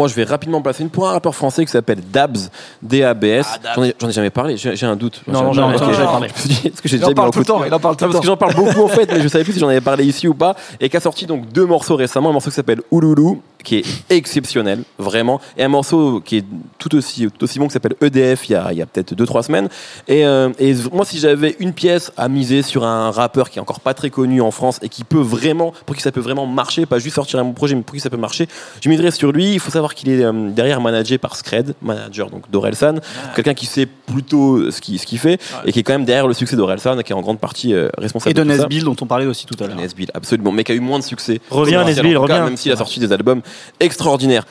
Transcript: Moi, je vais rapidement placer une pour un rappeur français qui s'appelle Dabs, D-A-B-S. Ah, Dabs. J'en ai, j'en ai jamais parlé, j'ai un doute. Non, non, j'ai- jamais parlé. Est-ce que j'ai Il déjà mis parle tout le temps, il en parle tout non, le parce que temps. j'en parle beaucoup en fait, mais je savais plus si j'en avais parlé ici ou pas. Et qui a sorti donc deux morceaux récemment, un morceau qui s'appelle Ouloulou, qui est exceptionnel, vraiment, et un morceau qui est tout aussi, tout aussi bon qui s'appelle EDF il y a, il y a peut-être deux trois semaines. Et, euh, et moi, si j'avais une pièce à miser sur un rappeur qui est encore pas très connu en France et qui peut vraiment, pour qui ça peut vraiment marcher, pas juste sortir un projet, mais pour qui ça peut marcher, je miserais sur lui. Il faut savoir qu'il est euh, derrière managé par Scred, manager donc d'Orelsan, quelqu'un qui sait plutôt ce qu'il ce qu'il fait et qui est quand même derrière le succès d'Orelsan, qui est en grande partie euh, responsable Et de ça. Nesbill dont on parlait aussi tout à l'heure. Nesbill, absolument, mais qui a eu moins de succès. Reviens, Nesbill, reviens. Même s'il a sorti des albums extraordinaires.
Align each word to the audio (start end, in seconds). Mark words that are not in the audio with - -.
Moi, 0.00 0.08
je 0.08 0.14
vais 0.14 0.24
rapidement 0.24 0.62
placer 0.62 0.82
une 0.82 0.88
pour 0.90 1.06
un 1.08 1.12
rappeur 1.12 1.34
français 1.34 1.64
qui 1.64 1.70
s'appelle 1.70 2.00
Dabs, 2.10 2.38
D-A-B-S. 2.82 3.46
Ah, 3.48 3.58
Dabs. 3.62 3.72
J'en 3.76 3.84
ai, 3.84 3.94
j'en 4.00 4.08
ai 4.08 4.12
jamais 4.12 4.30
parlé, 4.30 4.56
j'ai 4.56 4.86
un 4.86 4.96
doute. 4.96 5.20
Non, 5.26 5.52
non, 5.52 5.52
j'ai- 5.52 5.60
jamais 5.94 6.04
parlé. 6.04 6.26
Est-ce 6.28 6.80
que 6.82 6.88
j'ai 6.88 6.96
Il 6.96 7.00
déjà 7.00 7.08
mis 7.08 7.14
parle 7.14 7.30
tout 7.30 7.38
le 7.40 7.44
temps, 7.44 7.62
il 7.64 7.74
en 7.74 7.78
parle 7.78 7.96
tout 7.96 8.04
non, 8.04 8.08
le 8.08 8.12
parce 8.14 8.22
que 8.24 8.26
temps. 8.26 8.32
j'en 8.32 8.36
parle 8.38 8.54
beaucoup 8.54 8.82
en 8.84 8.88
fait, 8.88 9.12
mais 9.12 9.20
je 9.20 9.28
savais 9.28 9.44
plus 9.44 9.52
si 9.52 9.58
j'en 9.58 9.68
avais 9.68 9.80
parlé 9.82 10.04
ici 10.04 10.26
ou 10.26 10.34
pas. 10.34 10.56
Et 10.80 10.88
qui 10.88 10.96
a 10.96 11.00
sorti 11.00 11.26
donc 11.26 11.52
deux 11.52 11.66
morceaux 11.66 11.96
récemment, 11.96 12.30
un 12.30 12.32
morceau 12.32 12.48
qui 12.50 12.56
s'appelle 12.56 12.80
Ouloulou, 12.90 13.42
qui 13.62 13.76
est 13.76 13.84
exceptionnel, 14.08 14.82
vraiment, 14.98 15.40
et 15.56 15.64
un 15.64 15.68
morceau 15.68 16.20
qui 16.20 16.38
est 16.38 16.44
tout 16.78 16.94
aussi, 16.94 17.28
tout 17.30 17.44
aussi 17.44 17.58
bon 17.58 17.66
qui 17.66 17.72
s'appelle 17.72 17.94
EDF 18.00 18.48
il 18.48 18.52
y 18.52 18.54
a, 18.54 18.72
il 18.72 18.78
y 18.78 18.82
a 18.82 18.86
peut-être 18.86 19.14
deux 19.14 19.26
trois 19.26 19.42
semaines. 19.42 19.68
Et, 20.08 20.24
euh, 20.24 20.50
et 20.58 20.74
moi, 20.92 21.04
si 21.04 21.18
j'avais 21.18 21.56
une 21.60 21.72
pièce 21.72 22.12
à 22.16 22.28
miser 22.28 22.62
sur 22.62 22.84
un 22.84 23.10
rappeur 23.10 23.50
qui 23.50 23.58
est 23.58 23.62
encore 23.62 23.80
pas 23.80 23.94
très 23.94 24.10
connu 24.10 24.40
en 24.40 24.50
France 24.50 24.78
et 24.82 24.88
qui 24.88 25.04
peut 25.04 25.20
vraiment, 25.20 25.72
pour 25.86 25.96
qui 25.96 26.02
ça 26.02 26.12
peut 26.12 26.20
vraiment 26.20 26.46
marcher, 26.46 26.86
pas 26.86 26.98
juste 26.98 27.16
sortir 27.16 27.38
un 27.38 27.50
projet, 27.52 27.74
mais 27.74 27.82
pour 27.82 27.94
qui 27.94 28.00
ça 28.00 28.10
peut 28.10 28.16
marcher, 28.16 28.48
je 28.82 28.88
miserais 28.88 29.10
sur 29.10 29.32
lui. 29.32 29.52
Il 29.52 29.60
faut 29.60 29.70
savoir 29.70 29.94
qu'il 29.94 30.10
est 30.10 30.24
euh, 30.24 30.50
derrière 30.50 30.80
managé 30.80 31.18
par 31.18 31.36
Scred, 31.36 31.74
manager 31.82 32.30
donc 32.30 32.50
d'Orelsan, 32.50 32.96
quelqu'un 33.34 33.54
qui 33.54 33.66
sait 33.66 33.86
plutôt 33.86 34.70
ce 34.70 34.80
qu'il 34.80 34.98
ce 34.98 35.06
qu'il 35.06 35.18
fait 35.18 35.40
et 35.64 35.72
qui 35.72 35.80
est 35.80 35.82
quand 35.82 35.92
même 35.92 36.04
derrière 36.04 36.28
le 36.28 36.34
succès 36.34 36.56
d'Orelsan, 36.56 37.02
qui 37.02 37.12
est 37.12 37.16
en 37.16 37.20
grande 37.20 37.40
partie 37.40 37.74
euh, 37.74 37.88
responsable 37.98 38.30
Et 38.30 38.44
de 38.44 38.50
ça. 38.50 38.56
Nesbill 38.56 38.84
dont 38.84 38.96
on 39.00 39.06
parlait 39.06 39.26
aussi 39.26 39.46
tout 39.46 39.56
à 39.62 39.66
l'heure. 39.66 39.76
Nesbill, 39.76 40.10
absolument, 40.14 40.52
mais 40.52 40.64
qui 40.64 40.72
a 40.72 40.74
eu 40.74 40.80
moins 40.80 40.98
de 40.98 41.04
succès. 41.04 41.40
Reviens, 41.50 41.84
Nesbill, 41.84 42.16
reviens. 42.16 42.44
Même 42.44 42.56
s'il 42.56 42.72
a 42.72 42.76
sorti 42.76 43.00
des 43.00 43.12
albums 43.12 43.42
extraordinaires. 43.80 44.46